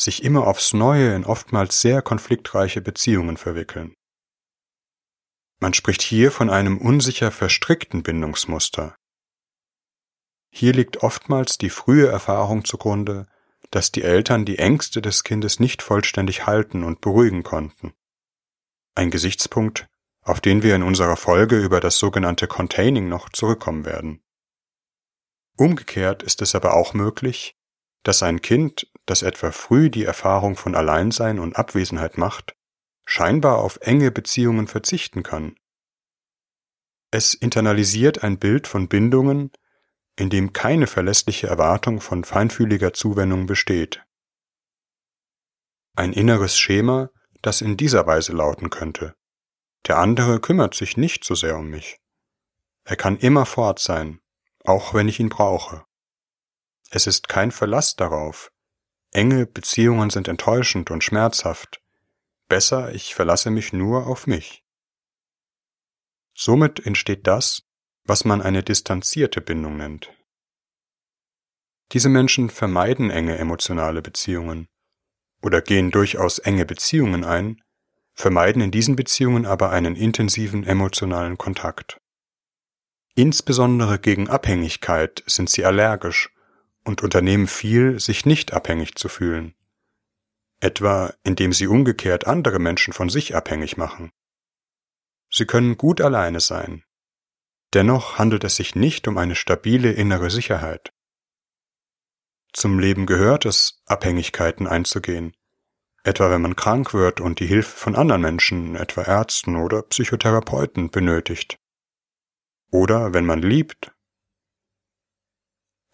sich 0.00 0.24
immer 0.24 0.46
aufs 0.46 0.72
Neue 0.72 1.14
in 1.14 1.24
oftmals 1.24 1.80
sehr 1.80 2.00
konfliktreiche 2.02 2.80
Beziehungen 2.80 3.36
verwickeln. 3.36 3.94
Man 5.60 5.74
spricht 5.74 6.00
hier 6.00 6.32
von 6.32 6.48
einem 6.48 6.78
unsicher 6.78 7.30
verstrickten 7.30 8.02
Bindungsmuster. 8.02 8.96
Hier 10.50 10.72
liegt 10.72 11.02
oftmals 11.02 11.58
die 11.58 11.70
frühe 11.70 12.08
Erfahrung 12.08 12.64
zugrunde, 12.64 13.26
dass 13.70 13.92
die 13.92 14.02
Eltern 14.02 14.44
die 14.46 14.58
Ängste 14.58 15.02
des 15.02 15.22
Kindes 15.22 15.60
nicht 15.60 15.82
vollständig 15.82 16.46
halten 16.46 16.82
und 16.82 17.02
beruhigen 17.02 17.42
konnten. 17.42 17.92
Ein 18.94 19.10
Gesichtspunkt, 19.10 19.86
auf 20.22 20.40
den 20.40 20.62
wir 20.62 20.74
in 20.74 20.82
unserer 20.82 21.16
Folge 21.16 21.58
über 21.58 21.80
das 21.80 21.98
sogenannte 21.98 22.48
Containing 22.48 23.08
noch 23.08 23.28
zurückkommen 23.28 23.84
werden. 23.84 24.22
Umgekehrt 25.56 26.22
ist 26.22 26.40
es 26.40 26.54
aber 26.54 26.74
auch 26.74 26.94
möglich, 26.94 27.54
dass 28.02 28.22
ein 28.22 28.40
Kind, 28.40 28.89
das 29.06 29.22
etwa 29.22 29.50
früh 29.50 29.90
die 29.90 30.04
Erfahrung 30.04 30.56
von 30.56 30.74
Alleinsein 30.74 31.38
und 31.38 31.56
Abwesenheit 31.56 32.18
macht, 32.18 32.54
scheinbar 33.04 33.58
auf 33.58 33.78
enge 33.82 34.10
Beziehungen 34.10 34.68
verzichten 34.68 35.22
kann. 35.22 35.56
Es 37.10 37.34
internalisiert 37.34 38.22
ein 38.22 38.38
Bild 38.38 38.68
von 38.68 38.88
Bindungen, 38.88 39.50
in 40.16 40.30
dem 40.30 40.52
keine 40.52 40.86
verlässliche 40.86 41.48
Erwartung 41.48 42.00
von 42.00 42.24
feinfühliger 42.24 42.92
Zuwendung 42.92 43.46
besteht. 43.46 44.04
Ein 45.96 46.12
inneres 46.12 46.56
Schema, 46.56 47.10
das 47.42 47.62
in 47.62 47.76
dieser 47.76 48.06
Weise 48.06 48.32
lauten 48.32 48.70
könnte. 48.70 49.16
Der 49.86 49.98
andere 49.98 50.40
kümmert 50.40 50.74
sich 50.74 50.96
nicht 50.96 51.24
so 51.24 51.34
sehr 51.34 51.56
um 51.56 51.68
mich. 51.68 51.98
Er 52.84 52.96
kann 52.96 53.16
immer 53.18 53.46
fort 53.46 53.78
sein, 53.78 54.20
auch 54.64 54.94
wenn 54.94 55.08
ich 55.08 55.20
ihn 55.20 55.30
brauche. 55.30 55.84
Es 56.90 57.06
ist 57.06 57.28
kein 57.28 57.50
Verlass 57.50 57.96
darauf. 57.96 58.52
Enge 59.12 59.46
Beziehungen 59.46 60.10
sind 60.10 60.28
enttäuschend 60.28 60.90
und 60.90 61.02
schmerzhaft. 61.02 61.80
Besser, 62.48 62.94
ich 62.94 63.14
verlasse 63.14 63.50
mich 63.50 63.72
nur 63.72 64.06
auf 64.06 64.26
mich. 64.26 64.64
Somit 66.34 66.84
entsteht 66.86 67.26
das, 67.26 67.62
was 68.04 68.24
man 68.24 68.40
eine 68.40 68.62
distanzierte 68.62 69.40
Bindung 69.40 69.76
nennt. 69.76 70.12
Diese 71.92 72.08
Menschen 72.08 72.50
vermeiden 72.50 73.10
enge 73.10 73.36
emotionale 73.36 74.00
Beziehungen 74.00 74.68
oder 75.42 75.60
gehen 75.60 75.90
durchaus 75.90 76.38
enge 76.38 76.64
Beziehungen 76.64 77.24
ein, 77.24 77.60
vermeiden 78.14 78.62
in 78.62 78.70
diesen 78.70 78.94
Beziehungen 78.94 79.44
aber 79.44 79.70
einen 79.70 79.96
intensiven 79.96 80.64
emotionalen 80.64 81.36
Kontakt. 81.36 82.00
Insbesondere 83.16 83.98
gegen 83.98 84.28
Abhängigkeit 84.28 85.24
sind 85.26 85.50
sie 85.50 85.64
allergisch 85.64 86.30
und 86.84 87.02
unternehmen 87.02 87.46
viel, 87.46 88.00
sich 88.00 88.26
nicht 88.26 88.52
abhängig 88.52 88.94
zu 88.96 89.08
fühlen, 89.08 89.54
etwa 90.60 91.14
indem 91.24 91.52
sie 91.52 91.66
umgekehrt 91.66 92.26
andere 92.26 92.58
Menschen 92.58 92.92
von 92.92 93.08
sich 93.08 93.34
abhängig 93.34 93.76
machen. 93.76 94.10
Sie 95.30 95.46
können 95.46 95.76
gut 95.76 96.00
alleine 96.00 96.40
sein, 96.40 96.84
dennoch 97.74 98.18
handelt 98.18 98.44
es 98.44 98.56
sich 98.56 98.74
nicht 98.74 99.06
um 99.08 99.18
eine 99.18 99.36
stabile 99.36 99.92
innere 99.92 100.30
Sicherheit. 100.30 100.92
Zum 102.52 102.78
Leben 102.78 103.06
gehört 103.06 103.46
es, 103.46 103.80
Abhängigkeiten 103.86 104.66
einzugehen, 104.66 105.36
etwa 106.02 106.30
wenn 106.30 106.42
man 106.42 106.56
krank 106.56 106.94
wird 106.94 107.20
und 107.20 107.40
die 107.40 107.46
Hilfe 107.46 107.76
von 107.76 107.94
anderen 107.94 108.22
Menschen, 108.22 108.74
etwa 108.74 109.02
Ärzten 109.02 109.56
oder 109.56 109.82
Psychotherapeuten, 109.82 110.90
benötigt. 110.90 111.58
Oder 112.70 113.14
wenn 113.14 113.26
man 113.26 113.42
liebt 113.42 113.92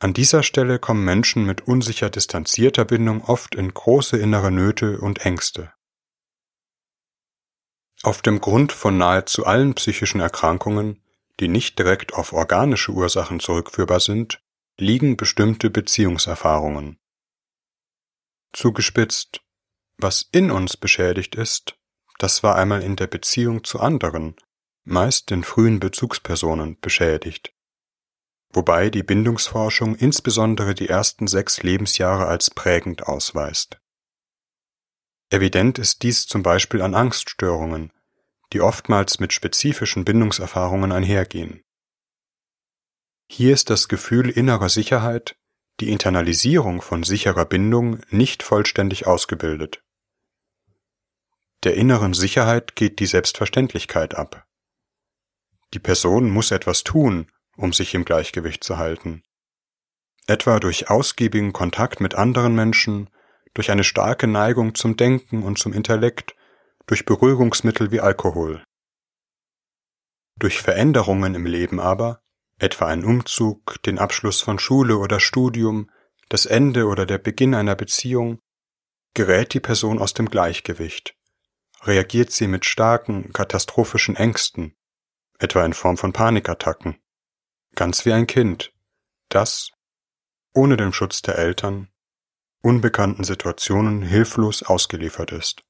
an 0.07 0.15
dieser 0.15 0.45
Stelle 0.45 0.79
kommen 0.79 1.05
Menschen 1.05 1.47
mit 1.47 1.67
unsicher 1.67 2.11
distanzierter 2.11 2.85
Bindung 2.85 3.25
oft 3.25 3.57
in 3.57 3.75
große 3.75 4.17
innere 4.17 4.53
Nöte 4.53 5.01
und 5.01 5.27
Ängste. 5.27 5.73
Auf 8.05 8.23
dem 8.23 8.41
Grund 8.41 8.71
von 8.71 8.99
nahezu 8.99 9.47
allen 9.47 9.75
psychischen 9.75 10.21
Erkrankungen, 10.21 11.03
die 11.41 11.49
nicht 11.49 11.77
direkt 11.81 12.15
auf 12.15 12.33
organische 12.33 12.93
Ursachen 12.93 13.41
zurückführbar 13.41 13.99
sind, 13.99 14.41
liegen 14.79 15.17
bestimmte 15.17 15.71
Beziehungserfahrungen. 15.71 17.01
Zugespitzt, 18.53 19.41
was 19.99 20.29
in 20.31 20.53
uns 20.53 20.77
beschädigt 20.77 21.35
ist, 21.35 21.81
das 22.21 22.45
war 22.45 22.55
einmal 22.55 22.85
in 22.85 22.95
der 22.95 23.09
Beziehung 23.09 23.65
zu 23.65 23.81
anderen, 23.81 24.37
meist 24.85 25.31
den 25.31 25.43
frühen 25.43 25.81
Bezugspersonen, 25.81 26.79
beschädigt 26.79 27.56
wobei 28.57 28.89
die 28.89 29.03
Bindungsforschung 29.03 29.95
insbesondere 29.97 30.75
die 30.75 30.89
ersten 30.89 31.27
sechs 31.27 31.63
Lebensjahre 31.63 32.27
als 32.27 32.49
prägend 32.49 33.03
ausweist. 33.03 33.79
Evident 35.29 35.79
ist 35.79 36.03
dies 36.03 36.27
zum 36.27 36.43
Beispiel 36.43 36.81
an 36.81 36.95
Angststörungen, 36.95 37.93
die 38.55 38.63
oftmals 38.63 39.21
mit 39.21 39.35
spezifischen 39.35 40.07
Bindungserfahrungen 40.07 40.91
einhergehen. 40.91 41.65
Hier 43.29 43.53
ist 43.53 43.69
das 43.69 43.89
Gefühl 43.89 44.31
innerer 44.31 44.71
Sicherheit, 44.71 45.37
die 45.81 45.91
Internalisierung 45.91 46.81
von 46.81 47.03
sicherer 47.03 47.45
Bindung 47.45 48.01
nicht 48.09 48.43
vollständig 48.43 49.07
ausgebildet. 49.07 49.85
Der 51.63 51.75
inneren 51.75 52.15
Sicherheit 52.15 52.75
geht 52.75 53.01
die 53.01 53.07
Selbstverständlichkeit 53.07 54.15
ab. 54.15 54.47
Die 55.75 55.79
Person 55.79 56.31
muss 56.31 56.53
etwas 56.53 56.85
tun, 56.85 57.31
um 57.57 57.73
sich 57.73 57.95
im 57.95 58.05
Gleichgewicht 58.05 58.63
zu 58.63 58.77
halten. 58.77 59.23
Etwa 60.27 60.61
durch 60.61 60.91
ausgiebigen 60.91 61.53
Kontakt 61.53 62.01
mit 62.01 62.15
anderen 62.15 62.55
Menschen, 62.55 63.11
durch 63.55 63.71
eine 63.71 63.85
starke 63.85 64.27
Neigung 64.27 64.75
zum 64.75 64.97
Denken 64.97 65.43
und 65.43 65.59
zum 65.59 65.73
Intellekt, 65.73 66.35
durch 66.87 67.05
Beruhigungsmittel 67.05 67.91
wie 67.91 68.01
Alkohol. 68.01 68.63
Durch 70.39 70.61
Veränderungen 70.61 71.35
im 71.35 71.47
Leben 71.47 71.81
aber, 71.81 72.21
etwa 72.59 72.87
ein 72.87 73.05
Umzug, 73.05 73.83
den 73.85 73.99
Abschluss 73.99 74.41
von 74.41 74.59
Schule 74.59 74.99
oder 74.99 75.21
Studium, 75.21 75.91
das 76.29 76.45
Ende 76.45 76.87
oder 76.87 77.07
der 77.07 77.19
Beginn 77.19 77.55
einer 77.55 77.77
Beziehung, 77.77 78.41
gerät 79.15 79.55
die 79.55 79.61
Person 79.61 79.99
aus 79.99 80.13
dem 80.13 80.29
Gleichgewicht, 80.29 81.17
reagiert 81.83 82.33
sie 82.33 82.49
mit 82.49 82.67
starken, 82.67 83.33
katastrophischen 83.33 84.17
Ängsten, 84.17 84.77
etwa 85.39 85.65
in 85.65 85.73
Form 85.73 85.97
von 85.97 86.13
Panikattacken 86.13 86.99
ganz 87.77 88.05
wie 88.05 88.13
ein 88.13 88.27
Kind, 88.27 88.73
das, 89.29 89.71
ohne 90.53 90.77
den 90.77 90.93
Schutz 90.93 91.23
der 91.23 91.39
Eltern, 91.39 91.89
unbekannten 92.63 93.23
Situationen 93.23 94.03
hilflos 94.03 94.65
ausgeliefert 94.65 95.31
ist. 95.31 95.63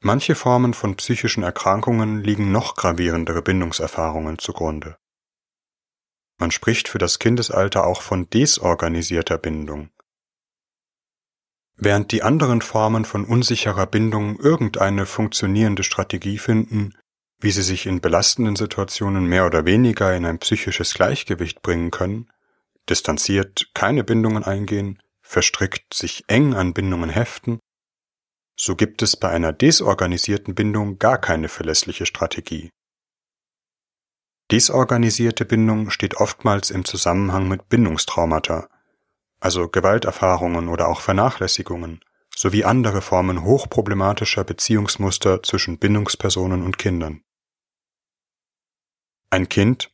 Manche 0.00 0.34
Formen 0.34 0.74
von 0.74 0.96
psychischen 0.96 1.44
Erkrankungen 1.44 2.22
liegen 2.22 2.50
noch 2.50 2.74
gravierendere 2.74 3.40
Bindungserfahrungen 3.40 4.38
zugrunde. 4.38 4.98
Man 6.38 6.50
spricht 6.50 6.88
für 6.88 6.98
das 6.98 7.20
Kindesalter 7.20 7.86
auch 7.86 8.02
von 8.02 8.28
desorganisierter 8.28 9.38
Bindung. 9.38 9.90
Während 11.76 12.10
die 12.10 12.24
anderen 12.24 12.62
Formen 12.62 13.04
von 13.04 13.24
unsicherer 13.24 13.86
Bindung 13.86 14.40
irgendeine 14.40 15.06
funktionierende 15.06 15.84
Strategie 15.84 16.38
finden, 16.38 16.98
wie 17.42 17.50
sie 17.50 17.62
sich 17.62 17.86
in 17.86 18.00
belastenden 18.00 18.56
Situationen 18.56 19.26
mehr 19.26 19.46
oder 19.46 19.64
weniger 19.64 20.14
in 20.14 20.24
ein 20.24 20.38
psychisches 20.38 20.94
Gleichgewicht 20.94 21.62
bringen 21.62 21.90
können, 21.90 22.28
distanziert 22.88 23.70
keine 23.74 24.04
Bindungen 24.04 24.44
eingehen, 24.44 25.02
verstrickt 25.20 25.94
sich 25.94 26.24
eng 26.28 26.54
an 26.54 26.72
Bindungen 26.72 27.10
heften 27.10 27.60
so 28.56 28.76
gibt 28.76 29.02
es 29.02 29.16
bei 29.16 29.28
einer 29.28 29.52
desorganisierten 29.52 30.54
Bindung 30.54 30.98
gar 30.98 31.18
keine 31.18 31.48
verlässliche 31.48 32.06
Strategie. 32.06 32.70
Desorganisierte 34.50 35.44
Bindung 35.44 35.90
steht 35.90 36.16
oftmals 36.16 36.70
im 36.70 36.84
Zusammenhang 36.84 37.48
mit 37.48 37.68
Bindungstraumata, 37.68 38.68
also 39.40 39.68
Gewalterfahrungen 39.68 40.68
oder 40.68 40.88
auch 40.88 41.00
Vernachlässigungen, 41.00 42.04
sowie 42.36 42.64
andere 42.64 43.00
Formen 43.00 43.42
hochproblematischer 43.42 44.44
Beziehungsmuster 44.44 45.42
zwischen 45.42 45.78
Bindungspersonen 45.78 46.62
und 46.62 46.78
Kindern. 46.78 47.22
Ein 49.32 49.48
Kind, 49.48 49.90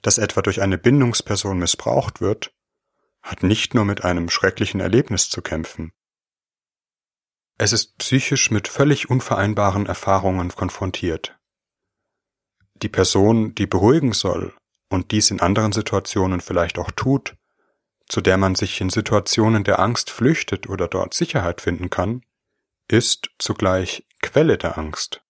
das 0.00 0.16
etwa 0.16 0.40
durch 0.40 0.62
eine 0.62 0.78
Bindungsperson 0.78 1.58
missbraucht 1.58 2.22
wird, 2.22 2.54
hat 3.22 3.42
nicht 3.42 3.74
nur 3.74 3.84
mit 3.84 4.02
einem 4.02 4.30
schrecklichen 4.30 4.80
Erlebnis 4.80 5.28
zu 5.28 5.42
kämpfen, 5.42 5.92
es 7.60 7.72
ist 7.72 7.98
psychisch 7.98 8.52
mit 8.52 8.68
völlig 8.68 9.10
unvereinbaren 9.10 9.86
Erfahrungen 9.86 10.48
konfrontiert. 10.50 11.36
Die 12.74 12.88
Person, 12.88 13.52
die 13.56 13.66
beruhigen 13.66 14.12
soll 14.12 14.56
und 14.88 15.10
dies 15.10 15.32
in 15.32 15.40
anderen 15.40 15.72
Situationen 15.72 16.40
vielleicht 16.40 16.78
auch 16.78 16.92
tut, 16.92 17.36
zu 18.06 18.20
der 18.20 18.38
man 18.38 18.54
sich 18.54 18.80
in 18.80 18.90
Situationen 18.90 19.64
der 19.64 19.80
Angst 19.80 20.10
flüchtet 20.10 20.68
oder 20.68 20.86
dort 20.86 21.14
Sicherheit 21.14 21.60
finden 21.60 21.90
kann, 21.90 22.24
ist 22.86 23.28
zugleich 23.38 24.06
Quelle 24.22 24.56
der 24.56 24.78
Angst. 24.78 25.20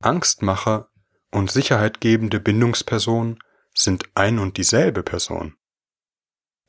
Angstmacher 0.00 0.91
und 1.32 1.50
sicherheitgebende 1.50 2.38
Bindungsperson 2.38 3.38
sind 3.74 4.04
ein 4.14 4.38
und 4.38 4.56
dieselbe 4.56 5.02
Person. 5.02 5.56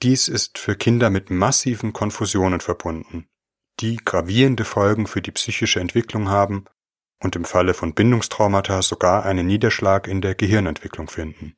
Dies 0.01 0.27
ist 0.27 0.57
für 0.57 0.75
Kinder 0.75 1.09
mit 1.09 1.29
massiven 1.29 1.93
Konfusionen 1.93 2.59
verbunden 2.59 3.27
die 3.79 3.97
gravierende 3.97 4.65
Folgen 4.65 5.07
für 5.07 5.21
die 5.21 5.31
psychische 5.31 5.79
Entwicklung 5.79 6.29
haben 6.29 6.65
und 7.21 7.35
im 7.35 7.45
Falle 7.45 7.73
von 7.73 7.93
Bindungstraumata 7.93 8.81
sogar 8.81 9.25
einen 9.25 9.47
Niederschlag 9.47 10.07
in 10.07 10.21
der 10.21 10.35
Gehirnentwicklung 10.35 11.09
finden. 11.09 11.55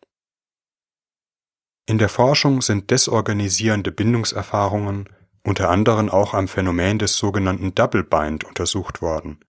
In 1.88 1.98
der 1.98 2.10
Forschung 2.10 2.62
sind 2.62 2.90
desorganisierende 2.90 3.92
Bindungserfahrungen 3.92 5.10
unter 5.44 5.70
anderem 5.70 6.10
auch 6.10 6.34
am 6.34 6.48
Phänomen 6.48 6.98
des 6.98 7.18
sogenannten 7.18 7.76
Double 7.76 8.04
Bind 8.04 8.44
untersucht 8.44 9.04
worden, 9.04 9.46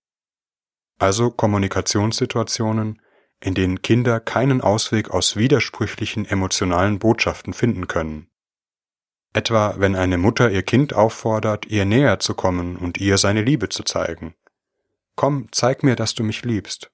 also 0.99 1.31
Kommunikationssituationen, 1.31 3.01
in 3.39 3.53
denen 3.53 3.81
Kinder 3.81 4.19
keinen 4.19 4.61
Ausweg 4.61 5.11
aus 5.11 5.35
widersprüchlichen 5.35 6.25
emotionalen 6.25 6.99
Botschaften 6.99 7.53
finden 7.53 7.87
können 7.87 8.27
etwa 9.37 9.75
wenn 9.77 9.95
eine 9.95 10.17
Mutter 10.17 10.49
ihr 10.49 10.63
Kind 10.63 10.93
auffordert, 10.93 11.67
ihr 11.67 11.85
näher 11.85 12.19
zu 12.19 12.33
kommen 12.33 12.75
und 12.75 12.97
ihr 12.97 13.19
seine 13.19 13.43
Liebe 13.43 13.69
zu 13.69 13.83
zeigen. 13.83 14.33
Komm, 15.15 15.47
zeig 15.51 15.83
mir, 15.83 15.95
dass 15.95 16.15
du 16.15 16.23
mich 16.23 16.43
liebst. 16.43 16.91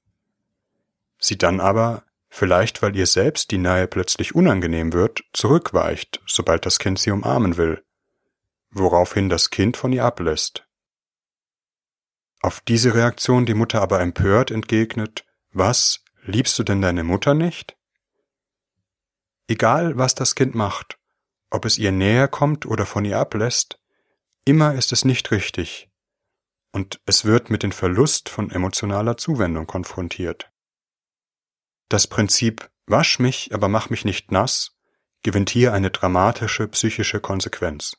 Sie 1.20 1.38
dann 1.38 1.62
aber, 1.62 2.04
vielleicht 2.30 2.82
weil 2.82 2.96
ihr 2.98 3.08
selbst 3.08 3.52
die 3.52 3.58
Nähe 3.58 3.88
plötzlich 3.88 4.36
unangenehm 4.36 4.92
wird, 4.92 5.24
zurückweicht, 5.32 6.22
sobald 6.28 6.66
das 6.66 6.80
Kind 6.80 7.00
sie 7.00 7.12
umarmen 7.12 7.56
will, 7.56 7.82
woraufhin 8.72 9.30
das 9.30 9.50
Kind 9.50 9.78
von 9.78 9.94
ihr 9.94 10.04
ablässt. 10.04 10.68
Auf 12.42 12.60
diese 12.60 12.94
Reaktion 12.94 13.46
die 13.46 13.54
Mutter 13.54 13.82
aber 13.82 14.02
empört 14.02 14.52
entgegnet, 14.52 15.24
was, 15.54 16.03
liebst 16.24 16.58
du 16.60 16.64
denn 16.64 16.82
deine 16.82 17.04
Mutter 17.04 17.34
nicht? 17.34 17.78
Egal, 19.48 19.98
was 19.98 20.16
das 20.16 20.36
Kind 20.36 20.56
macht, 20.56 21.00
ob 21.50 21.66
es 21.66 21.78
ihr 21.78 21.92
näher 21.92 22.28
kommt 22.28 22.66
oder 22.66 22.86
von 22.86 23.06
ihr 23.06 23.20
ablässt, 23.20 23.80
immer 24.46 24.74
ist 24.74 24.92
es 24.92 25.06
nicht 25.06 25.32
richtig, 25.32 25.90
und 26.72 27.02
es 27.06 27.26
wird 27.26 27.50
mit 27.50 27.64
dem 27.64 27.72
Verlust 27.72 28.30
von 28.30 28.50
emotionaler 28.50 29.18
Zuwendung 29.18 29.68
konfrontiert. 29.68 30.52
Das 31.90 32.08
Prinzip 32.08 32.70
Wasch 32.86 33.20
mich, 33.20 33.54
aber 33.54 33.70
mach 33.70 33.90
mich 33.90 34.04
nicht 34.04 34.32
nass 34.32 34.74
gewinnt 35.24 35.50
hier 35.50 35.74
eine 35.74 35.90
dramatische 35.90 36.68
psychische 36.68 37.20
Konsequenz. 37.20 37.98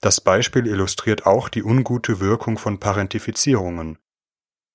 Das 0.00 0.20
Beispiel 0.20 0.66
illustriert 0.66 1.26
auch 1.26 1.50
die 1.50 1.62
ungute 1.62 2.20
Wirkung 2.20 2.56
von 2.56 2.80
Parentifizierungen. 2.80 3.98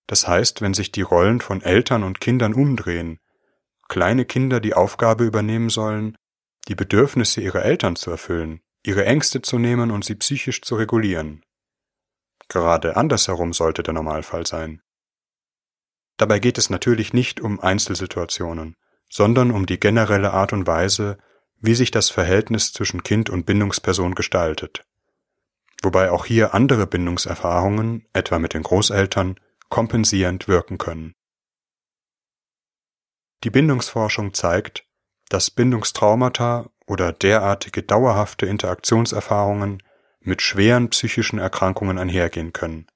Das 0.07 0.27
heißt, 0.27 0.61
wenn 0.61 0.73
sich 0.73 0.91
die 0.91 1.01
Rollen 1.01 1.41
von 1.41 1.61
Eltern 1.61 2.03
und 2.03 2.21
Kindern 2.21 2.53
umdrehen, 2.53 3.19
kleine 3.87 4.25
Kinder 4.25 4.59
die 4.59 4.73
Aufgabe 4.73 5.23
übernehmen 5.23 5.69
sollen, 5.69 6.17
die 6.67 6.75
Bedürfnisse 6.75 7.41
ihrer 7.41 7.63
Eltern 7.63 7.95
zu 7.95 8.11
erfüllen, 8.11 8.61
ihre 8.83 9.05
Ängste 9.05 9.41
zu 9.41 9.57
nehmen 9.57 9.91
und 9.91 10.05
sie 10.05 10.15
psychisch 10.15 10.61
zu 10.61 10.75
regulieren. 10.75 11.43
Gerade 12.47 12.95
andersherum 12.97 13.53
sollte 13.53 13.81
der 13.83 13.93
Normalfall 13.93 14.45
sein. 14.45 14.81
Dabei 16.17 16.39
geht 16.39 16.57
es 16.57 16.69
natürlich 16.69 17.13
nicht 17.13 17.41
um 17.41 17.59
Einzelsituationen, 17.59 18.75
sondern 19.09 19.51
um 19.51 19.65
die 19.65 19.79
generelle 19.79 20.31
Art 20.31 20.53
und 20.53 20.67
Weise, 20.67 21.17
wie 21.59 21.75
sich 21.75 21.91
das 21.91 22.09
Verhältnis 22.09 22.73
zwischen 22.73 23.03
Kind 23.03 23.29
und 23.29 23.45
Bindungsperson 23.45 24.15
gestaltet. 24.15 24.85
Wobei 25.81 26.11
auch 26.11 26.25
hier 26.25 26.53
andere 26.53 26.87
Bindungserfahrungen, 26.87 28.07
etwa 28.13 28.39
mit 28.39 28.53
den 28.53 28.63
Großeltern, 28.63 29.39
kompensierend 29.75 30.47
wirken 30.47 30.77
können. 30.77 31.15
Die 33.43 33.49
Bindungsforschung 33.49 34.33
zeigt, 34.33 34.87
dass 35.27 35.51
Bindungstraumata 35.51 36.69
oder 36.87 37.11
derartige 37.11 37.83
dauerhafte 37.83 38.45
Interaktionserfahrungen 38.45 39.83
mit 40.21 40.41
schweren 40.41 40.91
psychischen 40.91 41.39
Erkrankungen 41.39 41.97
einhergehen 41.97 42.53
können, 42.53 42.87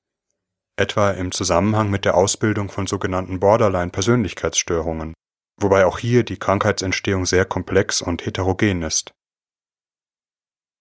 etwa 0.78 1.12
im 1.12 1.34
Zusammenhang 1.34 1.90
mit 1.90 2.06
der 2.06 2.16
Ausbildung 2.16 2.70
von 2.70 2.88
sogenannten 2.88 3.42
Borderline-Persönlichkeitsstörungen, 3.42 5.14
wobei 5.58 5.86
auch 5.86 6.00
hier 6.00 6.24
die 6.24 6.40
Krankheitsentstehung 6.40 7.26
sehr 7.26 7.44
komplex 7.44 8.02
und 8.02 8.26
heterogen 8.26 8.84
ist. 8.84 9.12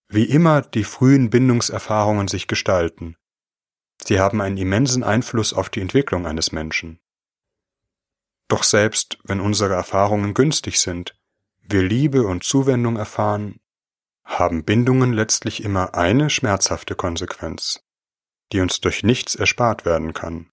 Wie 0.08 0.26
immer 0.26 0.62
die 0.62 0.84
frühen 0.84 1.28
Bindungserfahrungen 1.28 2.28
sich 2.28 2.46
gestalten, 2.46 3.16
sie 4.02 4.20
haben 4.20 4.40
einen 4.40 4.56
immensen 4.56 5.02
Einfluss 5.02 5.52
auf 5.52 5.70
die 5.70 5.80
Entwicklung 5.80 6.26
eines 6.26 6.52
Menschen. 6.52 7.00
Doch 8.48 8.62
selbst 8.62 9.18
wenn 9.24 9.40
unsere 9.40 9.74
Erfahrungen 9.74 10.34
günstig 10.34 10.80
sind, 10.80 11.14
wir 11.61 11.82
Liebe 11.82 12.26
und 12.26 12.44
Zuwendung 12.44 12.96
erfahren, 12.96 13.61
haben 14.24 14.64
Bindungen 14.64 15.12
letztlich 15.12 15.62
immer 15.64 15.94
eine 15.94 16.30
schmerzhafte 16.30 16.94
Konsequenz, 16.94 17.80
die 18.52 18.61
uns 18.61 18.80
durch 18.80 19.02
nichts 19.02 19.34
erspart 19.34 19.84
werden 19.84 20.14
kann. 20.14 20.50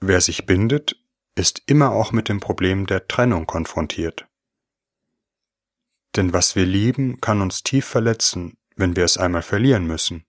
Wer 0.00 0.20
sich 0.20 0.46
bindet, 0.46 1.00
ist 1.34 1.62
immer 1.66 1.92
auch 1.92 2.12
mit 2.12 2.28
dem 2.28 2.40
Problem 2.40 2.86
der 2.86 3.08
Trennung 3.08 3.46
konfrontiert. 3.46 4.26
Denn 6.16 6.32
was 6.32 6.56
wir 6.56 6.66
lieben, 6.66 7.20
kann 7.20 7.42
uns 7.42 7.62
tief 7.62 7.86
verletzen, 7.86 8.56
wenn 8.74 8.96
wir 8.96 9.04
es 9.04 9.18
einmal 9.18 9.42
verlieren 9.42 9.86
müssen. 9.86 10.24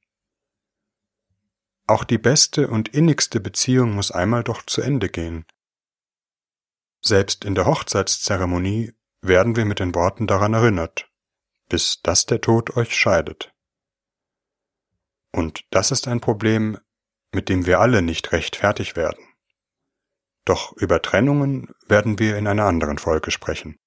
Auch 1.88 2.04
die 2.04 2.18
beste 2.18 2.68
und 2.68 2.90
innigste 2.90 3.40
Beziehung 3.40 3.96
muss 3.96 4.12
einmal 4.12 4.44
doch 4.44 4.62
zu 4.64 4.82
Ende 4.82 5.08
gehen. 5.08 5.46
Selbst 7.02 7.46
in 7.46 7.56
der 7.56 7.66
Hochzeitszeremonie 7.66 8.94
werden 9.22 9.56
wir 9.56 9.64
mit 9.64 9.80
den 9.80 9.96
Worten 9.96 10.28
daran 10.28 10.54
erinnert, 10.54 11.10
bis 11.70 12.02
dass 12.02 12.26
der 12.26 12.42
Tod 12.42 12.76
euch 12.76 12.94
scheidet. 12.94 13.54
Und 15.32 15.66
das 15.70 15.92
ist 15.92 16.08
ein 16.08 16.20
Problem, 16.20 16.78
mit 17.34 17.48
dem 17.48 17.66
wir 17.66 17.80
alle 17.80 18.02
nicht 18.02 18.34
recht 18.34 18.58
fertig 18.58 18.96
werden. 18.96 19.24
Doch 20.44 20.74
über 20.74 21.02
Trennungen 21.02 21.74
werden 21.88 22.20
wir 22.20 22.38
in 22.38 22.48
einer 22.48 22.66
anderen 22.66 22.98
Folge 22.98 23.32
sprechen. 23.32 23.78